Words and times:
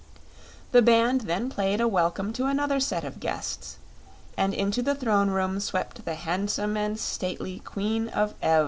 The 0.71 0.81
band 0.81 1.21
then 1.29 1.47
played 1.51 1.79
a 1.79 1.87
welcome 1.87 2.33
to 2.33 2.47
another 2.47 2.79
set 2.79 3.03
of 3.05 3.19
guests, 3.19 3.77
and 4.35 4.51
into 4.51 4.81
the 4.81 4.95
Throne 4.95 5.29
Room 5.29 5.59
swept 5.59 6.05
the 6.05 6.15
handsome 6.15 6.75
and 6.75 6.99
stately 6.99 7.59
Queen 7.59 8.07
of 8.09 8.33
Ev. 8.41 8.59